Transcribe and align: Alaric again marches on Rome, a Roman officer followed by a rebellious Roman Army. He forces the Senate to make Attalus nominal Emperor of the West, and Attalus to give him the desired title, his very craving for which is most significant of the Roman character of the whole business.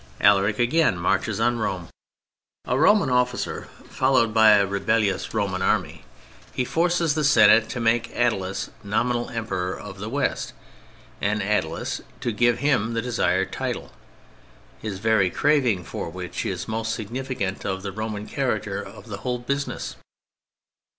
Alaric 0.19 0.57
again 0.57 0.97
marches 0.97 1.39
on 1.39 1.59
Rome, 1.59 1.87
a 2.65 2.75
Roman 2.75 3.11
officer 3.11 3.65
followed 3.87 4.33
by 4.33 4.53
a 4.53 4.65
rebellious 4.65 5.31
Roman 5.31 5.61
Army. 5.61 6.05
He 6.55 6.65
forces 6.65 7.13
the 7.13 7.23
Senate 7.23 7.69
to 7.69 7.79
make 7.79 8.09
Attalus 8.15 8.71
nominal 8.83 9.29
Emperor 9.29 9.77
of 9.79 9.99
the 9.99 10.09
West, 10.09 10.53
and 11.21 11.39
Attalus 11.43 12.01
to 12.21 12.31
give 12.31 12.57
him 12.57 12.95
the 12.95 13.03
desired 13.03 13.51
title, 13.51 13.91
his 14.79 14.97
very 14.97 15.29
craving 15.29 15.83
for 15.83 16.09
which 16.09 16.47
is 16.47 16.67
most 16.67 16.95
significant 16.95 17.63
of 17.63 17.83
the 17.83 17.91
Roman 17.91 18.25
character 18.25 18.81
of 18.81 19.05
the 19.05 19.17
whole 19.17 19.37
business. 19.37 19.97